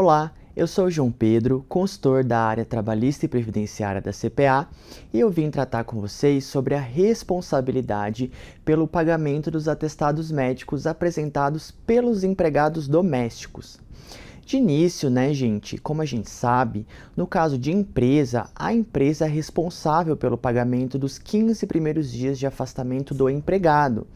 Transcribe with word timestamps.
Olá, 0.00 0.32
eu 0.56 0.68
sou 0.68 0.88
João 0.88 1.10
Pedro, 1.10 1.66
consultor 1.68 2.22
da 2.22 2.38
área 2.38 2.64
trabalhista 2.64 3.24
e 3.24 3.28
previdenciária 3.28 4.00
da 4.00 4.12
CPA, 4.12 4.68
e 5.12 5.18
eu 5.18 5.28
vim 5.28 5.50
tratar 5.50 5.82
com 5.82 6.00
vocês 6.00 6.44
sobre 6.44 6.76
a 6.76 6.80
responsabilidade 6.80 8.30
pelo 8.64 8.86
pagamento 8.86 9.50
dos 9.50 9.66
atestados 9.66 10.30
médicos 10.30 10.86
apresentados 10.86 11.72
pelos 11.72 12.22
empregados 12.22 12.86
domésticos. 12.86 13.80
De 14.48 14.56
início, 14.56 15.10
né, 15.10 15.34
gente, 15.34 15.76
como 15.76 16.00
a 16.00 16.06
gente 16.06 16.30
sabe, 16.30 16.86
no 17.14 17.26
caso 17.26 17.58
de 17.58 17.70
empresa, 17.70 18.48
a 18.56 18.72
empresa 18.72 19.26
é 19.26 19.28
responsável 19.28 20.16
pelo 20.16 20.38
pagamento 20.38 20.98
dos 20.98 21.18
15 21.18 21.66
primeiros 21.66 22.10
dias 22.10 22.38
de 22.38 22.46
afastamento 22.46 23.12
do 23.12 23.28
empregado. 23.28 24.06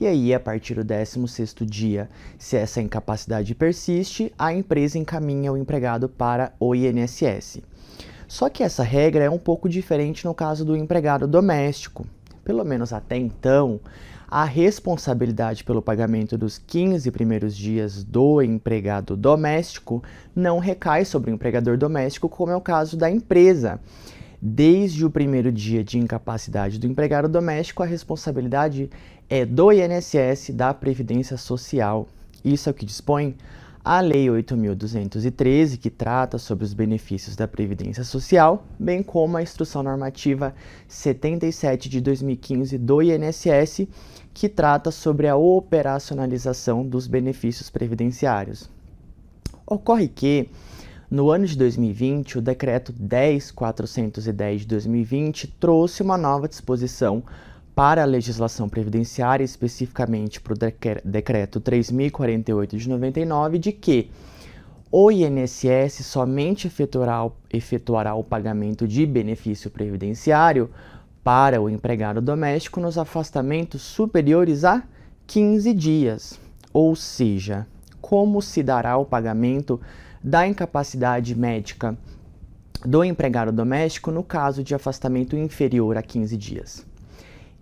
E 0.00 0.06
aí, 0.06 0.32
a 0.32 0.40
partir 0.40 0.76
do 0.76 0.82
16º 0.82 1.66
dia, 1.66 2.08
se 2.38 2.56
essa 2.56 2.80
incapacidade 2.80 3.54
persiste, 3.54 4.32
a 4.38 4.54
empresa 4.54 4.96
encaminha 4.96 5.52
o 5.52 5.56
empregado 5.58 6.08
para 6.08 6.54
o 6.58 6.74
INSS. 6.74 7.60
Só 8.26 8.48
que 8.48 8.62
essa 8.62 8.82
regra 8.82 9.24
é 9.24 9.28
um 9.28 9.38
pouco 9.38 9.68
diferente 9.68 10.24
no 10.24 10.32
caso 10.32 10.64
do 10.64 10.74
empregado 10.74 11.28
doméstico. 11.28 12.06
Pelo 12.44 12.64
menos 12.64 12.92
até 12.92 13.16
então, 13.16 13.80
a 14.28 14.44
responsabilidade 14.44 15.64
pelo 15.64 15.80
pagamento 15.80 16.36
dos 16.36 16.58
15 16.58 17.10
primeiros 17.10 17.56
dias 17.56 18.02
do 18.02 18.42
empregado 18.42 19.16
doméstico 19.16 20.02
não 20.34 20.58
recai 20.58 21.04
sobre 21.04 21.30
o 21.30 21.34
empregador 21.34 21.78
doméstico, 21.78 22.28
como 22.28 22.52
é 22.52 22.56
o 22.56 22.60
caso 22.60 22.96
da 22.96 23.10
empresa. 23.10 23.80
Desde 24.40 25.06
o 25.06 25.10
primeiro 25.10 25.50
dia 25.50 25.82
de 25.82 25.98
incapacidade 25.98 26.78
do 26.78 26.86
empregado 26.86 27.28
doméstico, 27.28 27.82
a 27.82 27.86
responsabilidade 27.86 28.90
é 29.28 29.46
do 29.46 29.72
INSS, 29.72 30.50
da 30.50 30.74
Previdência 30.74 31.36
Social. 31.36 32.06
Isso 32.44 32.68
é 32.68 32.72
o 32.72 32.74
que 32.74 32.84
dispõe 32.84 33.36
a 33.84 34.00
Lei 34.00 34.28
8.213, 34.28 35.76
que 35.76 35.90
trata 35.90 36.38
sobre 36.38 36.64
os 36.64 36.72
benefícios 36.72 37.36
da 37.36 37.46
Previdência 37.46 38.02
Social, 38.02 38.64
bem 38.78 39.02
como 39.02 39.36
a 39.36 39.42
Instrução 39.42 39.82
Normativa 39.82 40.54
77 40.88 41.90
de 41.90 42.00
2015 42.00 42.78
do 42.78 43.02
INSS, 43.02 43.86
que 44.32 44.48
trata 44.48 44.90
sobre 44.90 45.28
a 45.28 45.36
operacionalização 45.36 46.82
dos 46.82 47.06
benefícios 47.06 47.68
previdenciários. 47.68 48.70
Ocorre 49.66 50.08
que, 50.08 50.48
no 51.10 51.30
ano 51.30 51.44
de 51.44 51.58
2020, 51.58 52.38
o 52.38 52.42
Decreto 52.42 52.90
10410 52.90 54.62
de 54.62 54.66
2020 54.66 55.46
trouxe 55.60 56.02
uma 56.02 56.16
nova 56.16 56.48
disposição 56.48 57.22
para 57.74 58.02
a 58.02 58.06
legislação 58.06 58.68
previdenciária, 58.68 59.44
especificamente 59.44 60.40
para 60.40 60.54
o 60.54 60.56
decreto 61.04 61.60
3048 61.60 62.76
de 62.76 62.88
99, 62.88 63.58
de 63.58 63.72
que 63.72 64.10
o 64.90 65.10
INSS 65.10 66.06
somente 66.06 66.68
efetuará, 66.68 67.28
efetuará 67.52 68.14
o 68.14 68.22
pagamento 68.22 68.86
de 68.86 69.04
benefício 69.04 69.68
previdenciário 69.68 70.70
para 71.24 71.60
o 71.60 71.68
empregado 71.68 72.20
doméstico 72.20 72.78
nos 72.78 72.96
afastamentos 72.96 73.82
superiores 73.82 74.64
a 74.64 74.84
15 75.26 75.74
dias. 75.74 76.38
Ou 76.72 76.94
seja, 76.94 77.66
como 78.00 78.40
se 78.40 78.62
dará 78.62 78.96
o 78.96 79.04
pagamento 79.04 79.80
da 80.22 80.46
incapacidade 80.46 81.34
médica 81.34 81.96
do 82.84 83.02
empregado 83.02 83.50
doméstico 83.50 84.12
no 84.12 84.22
caso 84.22 84.62
de 84.62 84.74
afastamento 84.74 85.36
inferior 85.36 85.96
a 85.96 86.02
15 86.02 86.36
dias? 86.36 86.93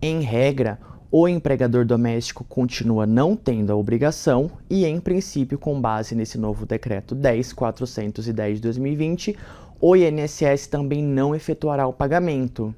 Em 0.05 0.21
regra, 0.21 0.81
o 1.13 1.29
empregador 1.29 1.85
doméstico 1.85 2.43
continua 2.43 3.07
não 3.07 3.37
tendo 3.37 3.71
a 3.71 3.77
obrigação 3.77 4.51
e, 4.69 4.85
em 4.85 4.99
princípio, 4.99 5.57
com 5.57 5.81
base 5.81 6.17
nesse 6.17 6.37
novo 6.37 6.67
decreto 6.67 7.15
10.410 7.15 8.55
de 8.55 8.61
2020, 8.63 9.39
o 9.81 9.95
INSS 9.95 10.67
também 10.67 11.05
não 11.05 11.37
efetuará 11.37 11.87
o 11.87 11.93
pagamento. 11.93 12.75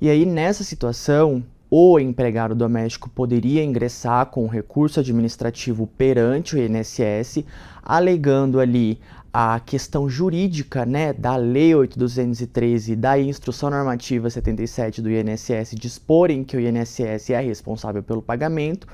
E 0.00 0.10
aí, 0.10 0.26
nessa 0.26 0.64
situação, 0.64 1.44
o 1.70 1.98
empregado 1.98 2.54
doméstico 2.54 3.10
poderia 3.10 3.62
ingressar 3.62 4.26
com 4.26 4.46
recurso 4.46 5.00
administrativo 5.00 5.86
perante 5.86 6.56
o 6.56 6.58
INSS, 6.58 7.44
alegando 7.82 8.58
ali 8.58 8.98
a 9.32 9.60
questão 9.60 10.08
jurídica 10.08 10.86
né, 10.86 11.12
da 11.12 11.36
Lei 11.36 11.72
8.213 11.72 12.92
e 12.92 12.96
da 12.96 13.18
Instrução 13.18 13.68
Normativa 13.70 14.30
77 14.30 15.02
do 15.02 15.10
INSS 15.10 15.74
disporem 15.74 16.42
que 16.42 16.56
o 16.56 16.60
INSS 16.60 17.30
é 17.30 17.40
responsável 17.40 18.02
pelo 18.02 18.22
pagamento 18.22 18.86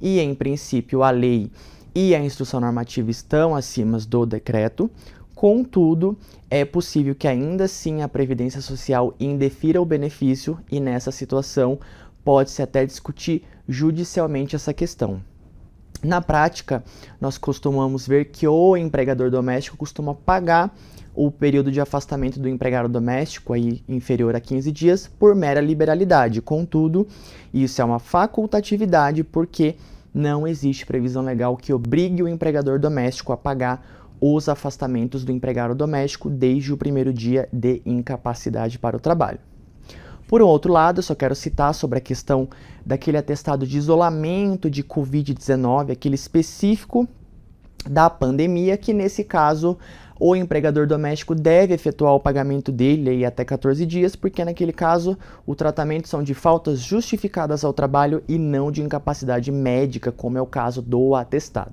e, 0.00 0.20
em 0.20 0.34
princípio, 0.34 1.02
a 1.02 1.10
lei 1.10 1.50
e 1.94 2.14
a 2.14 2.20
instrução 2.20 2.60
normativa 2.60 3.10
estão 3.10 3.54
acima 3.54 3.98
do 3.98 4.24
decreto. 4.24 4.88
Contudo, 5.34 6.16
é 6.48 6.64
possível 6.64 7.14
que 7.14 7.26
ainda 7.26 7.64
assim 7.64 8.02
a 8.02 8.08
Previdência 8.08 8.60
Social 8.60 9.14
indefira 9.18 9.80
o 9.80 9.84
benefício 9.84 10.58
e, 10.70 10.78
nessa 10.78 11.10
situação, 11.10 11.78
pode-se 12.24 12.62
até 12.62 12.84
discutir 12.84 13.44
judicialmente 13.68 14.56
essa 14.56 14.74
questão. 14.74 15.20
Na 16.02 16.20
prática, 16.22 16.82
nós 17.20 17.36
costumamos 17.36 18.06
ver 18.06 18.26
que 18.26 18.48
o 18.48 18.76
empregador 18.76 19.30
doméstico 19.30 19.76
costuma 19.76 20.14
pagar 20.14 20.74
o 21.14 21.30
período 21.30 21.70
de 21.70 21.80
afastamento 21.80 22.40
do 22.40 22.48
empregado 22.48 22.88
doméstico, 22.88 23.52
aí 23.52 23.82
inferior 23.86 24.34
a 24.34 24.40
15 24.40 24.72
dias, 24.72 25.06
por 25.06 25.34
mera 25.34 25.60
liberalidade. 25.60 26.40
Contudo, 26.40 27.06
isso 27.52 27.82
é 27.82 27.84
uma 27.84 27.98
facultatividade 27.98 29.22
porque 29.22 29.76
não 30.14 30.46
existe 30.46 30.86
previsão 30.86 31.22
legal 31.22 31.56
que 31.56 31.72
obrigue 31.72 32.22
o 32.22 32.28
empregador 32.28 32.78
doméstico 32.78 33.32
a 33.32 33.36
pagar 33.36 33.84
os 34.20 34.48
afastamentos 34.48 35.24
do 35.24 35.32
empregado 35.32 35.74
doméstico 35.74 36.30
desde 36.30 36.72
o 36.72 36.76
primeiro 36.76 37.12
dia 37.12 37.48
de 37.52 37.82
incapacidade 37.84 38.78
para 38.78 38.96
o 38.96 39.00
trabalho. 39.00 39.49
Por 40.30 40.40
outro 40.42 40.72
lado, 40.72 41.00
eu 41.00 41.02
só 41.02 41.12
quero 41.12 41.34
citar 41.34 41.74
sobre 41.74 41.98
a 41.98 42.00
questão 42.00 42.48
daquele 42.86 43.16
atestado 43.16 43.66
de 43.66 43.76
isolamento 43.76 44.70
de 44.70 44.84
Covid-19, 44.84 45.90
aquele 45.90 46.14
específico 46.14 47.08
da 47.84 48.08
pandemia, 48.08 48.76
que 48.76 48.92
nesse 48.92 49.24
caso 49.24 49.76
o 50.20 50.36
empregador 50.36 50.86
doméstico 50.86 51.34
deve 51.34 51.74
efetuar 51.74 52.14
o 52.14 52.20
pagamento 52.20 52.70
dele 52.70 53.10
aí 53.10 53.24
até 53.24 53.44
14 53.44 53.84
dias, 53.84 54.14
porque 54.14 54.44
naquele 54.44 54.72
caso 54.72 55.18
o 55.44 55.56
tratamento 55.56 56.06
são 56.06 56.22
de 56.22 56.32
faltas 56.32 56.78
justificadas 56.78 57.64
ao 57.64 57.72
trabalho 57.72 58.22
e 58.28 58.38
não 58.38 58.70
de 58.70 58.82
incapacidade 58.82 59.50
médica, 59.50 60.12
como 60.12 60.38
é 60.38 60.40
o 60.40 60.46
caso 60.46 60.80
do 60.80 61.16
atestado. 61.16 61.72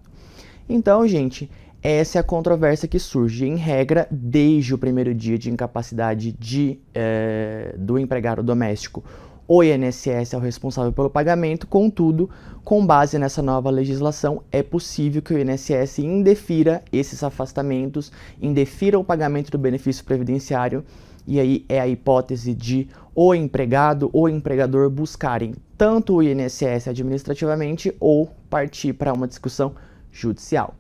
Então, 0.68 1.08
gente, 1.08 1.48
essa 1.82 2.18
é 2.18 2.22
a 2.22 2.24
controvérsia 2.24 2.88
que 2.88 3.00
surge, 3.00 3.46
em 3.46 3.56
regra, 3.56 4.08
desde 4.10 4.74
o 4.74 4.78
primeiro 4.78 5.14
dia 5.14 5.38
de 5.38 5.50
incapacidade 5.50 6.32
de, 6.32 6.80
é, 6.94 7.76
do 7.78 8.00
empregado 8.00 8.42
doméstico. 8.42 9.04
O 9.48 9.64
INSS 9.64 10.34
é 10.34 10.38
o 10.38 10.42
responsável 10.42 10.92
pelo 10.92 11.10
pagamento, 11.10 11.68
contudo, 11.68 12.30
com 12.66 12.86
base 12.86 13.18
nessa 13.18 13.42
nova 13.42 13.70
legislação, 13.70 14.44
é 14.52 14.62
possível 14.62 15.22
que 15.22 15.34
o 15.34 15.40
INSS 15.40 16.00
indefira 16.00 16.84
esses 16.92 17.24
afastamentos, 17.24 18.12
indefira 18.42 19.00
o 19.00 19.06
pagamento 19.06 19.50
do 19.50 19.58
benefício 19.58 20.04
previdenciário, 20.04 20.84
e 21.26 21.40
aí 21.40 21.66
é 21.70 21.80
a 21.80 21.88
hipótese 21.88 22.54
de 22.54 22.90
o 23.16 23.34
empregado 23.34 24.10
ou 24.12 24.28
empregador 24.28 24.90
buscarem 24.90 25.56
tanto 25.78 26.16
o 26.16 26.24
INSS 26.24 26.88
administrativamente 26.90 27.96
ou 28.00 28.30
partir 28.50 28.94
para 28.94 29.14
uma 29.14 29.28
discussão 29.28 29.74
judicial. 30.12 30.76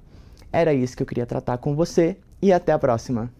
Era 0.51 0.73
isso 0.73 0.95
que 0.95 1.03
eu 1.03 1.07
queria 1.07 1.25
tratar 1.25 1.57
com 1.57 1.75
você 1.75 2.17
e 2.41 2.51
até 2.53 2.71
a 2.71 2.79
próxima! 2.79 3.31